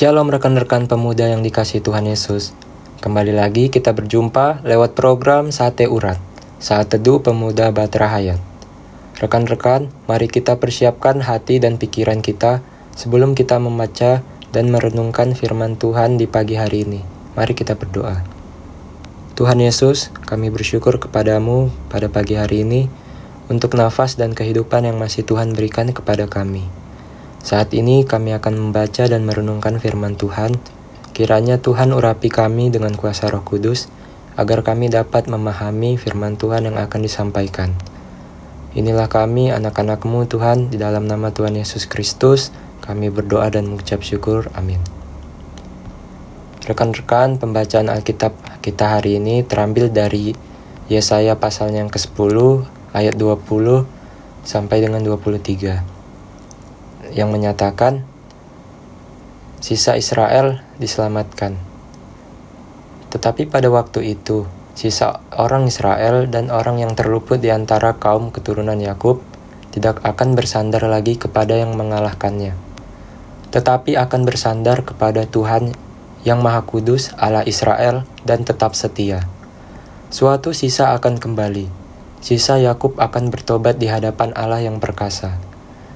[0.00, 2.56] Shalom rekan-rekan pemuda yang dikasih Tuhan Yesus.
[3.04, 6.16] Kembali lagi kita berjumpa lewat program Sate Urat,
[6.56, 8.40] saat teduh pemuda Batra Hayat.
[9.20, 12.64] Rekan-rekan, mari kita persiapkan hati dan pikiran kita
[12.96, 17.04] sebelum kita membaca dan merenungkan firman Tuhan di pagi hari ini.
[17.36, 18.24] Mari kita berdoa.
[19.36, 22.88] Tuhan Yesus, kami bersyukur kepadamu pada pagi hari ini
[23.52, 26.79] untuk nafas dan kehidupan yang masih Tuhan berikan kepada kami.
[27.40, 30.60] Saat ini kami akan membaca dan merenungkan firman Tuhan.
[31.16, 33.88] Kiranya Tuhan urapi kami dengan kuasa roh kudus,
[34.36, 37.72] agar kami dapat memahami firman Tuhan yang akan disampaikan.
[38.76, 42.52] Inilah kami anak-anakmu Tuhan, di dalam nama Tuhan Yesus Kristus,
[42.84, 44.52] kami berdoa dan mengucap syukur.
[44.52, 44.84] Amin.
[46.68, 50.36] Rekan-rekan, pembacaan Alkitab kita hari ini terambil dari
[50.92, 52.36] Yesaya pasal yang ke-10
[52.92, 53.88] ayat 20
[54.44, 55.99] sampai dengan 23
[57.12, 58.06] yang menyatakan
[59.60, 61.60] sisa Israel diselamatkan.
[63.12, 68.80] Tetapi pada waktu itu, sisa orang Israel dan orang yang terluput di antara kaum keturunan
[68.80, 69.20] Yakub
[69.70, 72.56] tidak akan bersandar lagi kepada yang mengalahkannya,
[73.52, 75.76] tetapi akan bersandar kepada Tuhan
[76.24, 79.28] yang Maha Kudus, Allah Israel, dan tetap setia.
[80.10, 81.70] Suatu sisa akan kembali,
[82.18, 85.49] sisa Yakub akan bertobat di hadapan Allah yang perkasa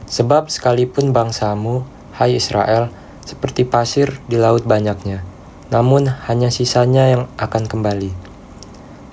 [0.04, 1.84] Sebab sekalipun bangsamu,
[2.14, 2.92] hai Israel,
[3.24, 5.24] seperti pasir di laut banyaknya,
[5.72, 8.12] namun hanya sisanya yang akan kembali.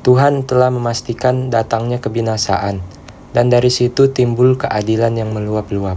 [0.04, 2.84] Tuhan telah memastikan datangnya kebinasaan,
[3.32, 5.96] dan dari situ timbul keadilan yang meluap-luap.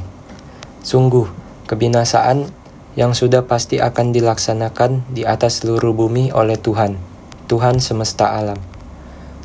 [0.87, 1.27] Sungguh,
[1.67, 2.47] kebinasaan
[2.95, 6.95] yang sudah pasti akan dilaksanakan di atas seluruh bumi oleh Tuhan,
[7.51, 8.61] Tuhan semesta alam.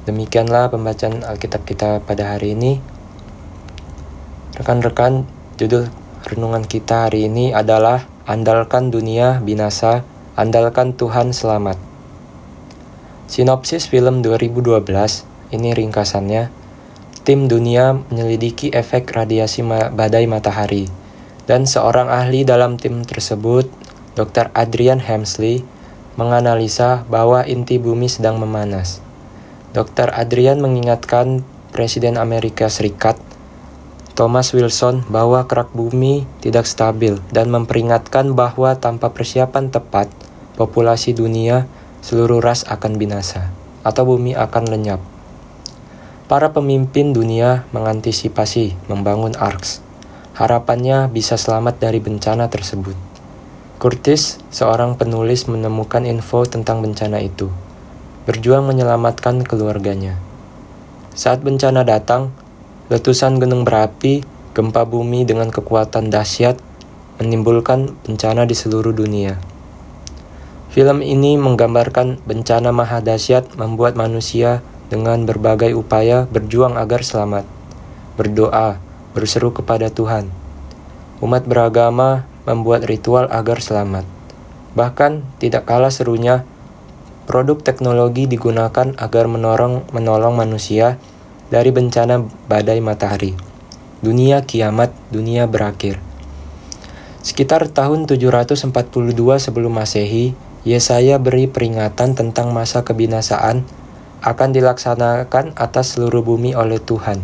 [0.06, 2.78] Demikianlah pembacaan Alkitab kita pada hari ini.
[4.60, 5.26] Rekan-rekan,
[5.60, 5.92] Judul
[6.24, 10.08] renungan kita hari ini adalah Andalkan Dunia Binasa,
[10.40, 11.76] Andalkan Tuhan Selamat.
[13.28, 14.88] Sinopsis film 2012,
[15.52, 16.48] ini ringkasannya.
[17.28, 20.88] Tim dunia menyelidiki efek radiasi badai matahari,
[21.44, 23.68] dan seorang ahli dalam tim tersebut,
[24.16, 24.56] Dr.
[24.56, 25.68] Adrian Hemsley,
[26.16, 29.04] menganalisa bahwa inti bumi sedang memanas.
[29.76, 30.08] Dr.
[30.16, 31.44] Adrian mengingatkan
[31.76, 33.20] Presiden Amerika Serikat
[34.20, 40.12] Thomas Wilson bahwa kerak bumi tidak stabil dan memperingatkan bahwa tanpa persiapan tepat,
[40.60, 41.72] populasi dunia
[42.04, 43.48] seluruh ras akan binasa
[43.80, 45.00] atau bumi akan lenyap.
[46.28, 49.80] Para pemimpin dunia mengantisipasi membangun ARKS.
[50.36, 53.00] Harapannya bisa selamat dari bencana tersebut.
[53.80, 57.48] Curtis, seorang penulis menemukan info tentang bencana itu,
[58.28, 60.20] berjuang menyelamatkan keluarganya.
[61.16, 62.36] Saat bencana datang,
[62.90, 64.26] Letusan gunung berapi,
[64.58, 66.58] gempa bumi dengan kekuatan dahsyat
[67.22, 69.38] menimbulkan bencana di seluruh dunia.
[70.74, 77.46] Film ini menggambarkan bencana maha dahsyat membuat manusia dengan berbagai upaya berjuang agar selamat,
[78.18, 78.82] berdoa,
[79.14, 80.26] berseru kepada Tuhan.
[81.22, 84.10] Umat beragama membuat ritual agar selamat.
[84.74, 86.42] Bahkan tidak kalah serunya,
[87.30, 90.98] produk teknologi digunakan agar menolong menolong manusia
[91.50, 93.34] dari bencana badai matahari.
[94.00, 96.00] Dunia kiamat, dunia berakhir.
[97.20, 98.72] Sekitar tahun 742
[99.38, 103.68] sebelum Masehi, Yesaya beri peringatan tentang masa kebinasaan
[104.24, 107.20] akan dilaksanakan atas seluruh bumi oleh Tuhan.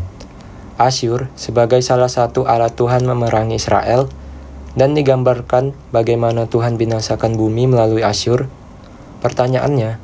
[0.75, 4.12] Asyur sebagai salah satu alat Tuhan memerangi Israel
[4.75, 8.51] dan digambarkan bagaimana Tuhan binasakan bumi melalui Asyur.
[9.24, 9.95] Pertanyaannya,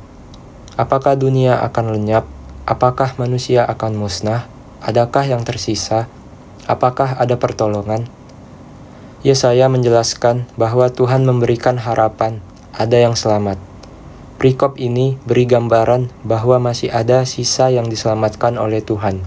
[0.79, 2.23] apakah dunia akan lenyap
[2.71, 4.47] Apakah manusia akan musnah?
[4.79, 6.07] Adakah yang tersisa?
[6.71, 8.07] Apakah ada pertolongan?
[9.27, 12.39] Yesaya menjelaskan bahwa Tuhan memberikan harapan,
[12.71, 13.59] ada yang selamat.
[14.39, 19.19] Prikop ini beri gambaran bahwa masih ada sisa yang diselamatkan oleh Tuhan.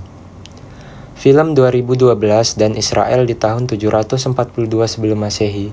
[1.13, 2.17] Film 2012
[2.57, 4.33] dan Israel di tahun 742
[4.89, 5.69] sebelum Masehi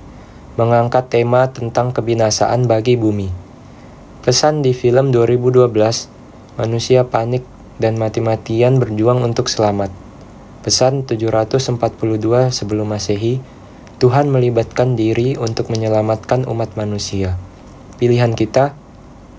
[0.59, 3.31] mengangkat tema tentang kebinasaan bagi bumi.
[4.27, 5.71] Pesan di film 2012,
[6.59, 7.47] manusia panik
[7.81, 9.89] dan mati-matian berjuang untuk selamat.
[10.61, 13.41] Pesan 742 sebelum Masehi,
[13.97, 17.41] Tuhan melibatkan diri untuk menyelamatkan umat manusia.
[17.97, 18.77] Pilihan kita,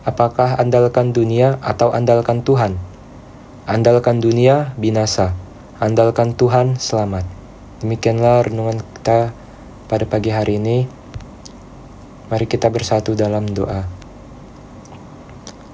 [0.03, 2.75] apakah andalkan dunia atau andalkan Tuhan?
[3.71, 5.39] Andalkan dunia, binasa.
[5.79, 7.23] Andalkan Tuhan, selamat.
[7.83, 9.35] Demikianlah renungan kita
[9.87, 10.87] pada pagi hari ini.
[12.31, 13.87] Mari kita bersatu dalam doa.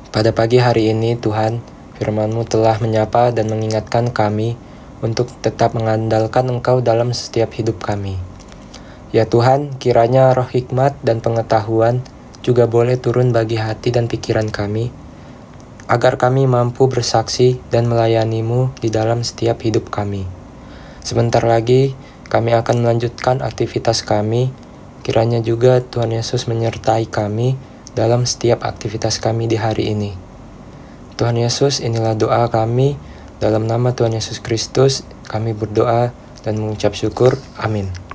[0.08, 1.60] Pada pagi hari ini, Tuhan,
[1.98, 4.54] Firman-Mu telah menyapa dan mengingatkan kami
[5.02, 8.18] untuk tetap mengandalkan Engkau dalam setiap hidup kami.
[9.10, 12.06] Ya Tuhan, kiranya roh hikmat dan pengetahuan
[12.46, 14.94] juga boleh turun bagi hati dan pikiran kami,
[15.88, 20.28] agar kami mampu bersaksi dan melayanimu di dalam setiap hidup kami.
[21.00, 21.96] Sebentar lagi,
[22.28, 24.52] kami akan melanjutkan aktivitas kami.
[25.00, 27.56] Kiranya juga Tuhan Yesus menyertai kami
[27.96, 30.27] dalam setiap aktivitas kami di hari ini.
[31.18, 32.94] Tuhan Yesus, inilah doa kami.
[33.42, 36.14] Dalam nama Tuhan Yesus Kristus, kami berdoa
[36.46, 37.34] dan mengucap syukur.
[37.58, 38.07] Amin.